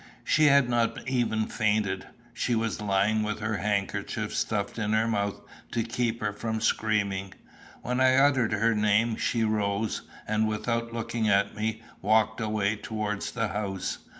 She 0.23 0.45
had 0.47 0.67
not 0.67 1.07
even 1.07 1.45
fainted. 1.45 2.07
She 2.33 2.55
was 2.55 2.81
lying 2.81 3.21
with 3.21 3.37
her 3.39 3.57
handkerchief 3.57 4.33
stuffed 4.35 4.79
into 4.79 4.97
her 4.97 5.07
mouth 5.07 5.39
to 5.73 5.83
keep 5.83 6.21
her 6.21 6.33
from 6.33 6.59
screaming. 6.59 7.35
When 7.83 8.01
I 8.01 8.15
uttered 8.15 8.53
her 8.53 8.73
name 8.73 9.15
she 9.15 9.43
rose, 9.43 10.01
and, 10.27 10.47
without 10.47 10.91
looking 10.91 11.29
at 11.29 11.55
me, 11.55 11.83
walked 12.01 12.41
away 12.41 12.77
towards 12.77 13.29
the 13.29 13.49
house. 13.49 13.99